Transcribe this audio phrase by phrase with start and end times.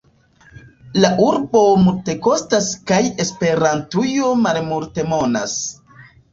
[1.03, 5.59] La urbo multekostas kaj Esperantujo malmultemonas.